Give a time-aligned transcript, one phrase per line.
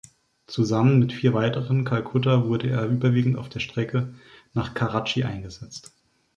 [0.47, 4.15] Zusammen mit vier weiteren Calcutta wurde er überwiegend auf der Strecke
[4.55, 5.93] nach Karatschi eingesetzt.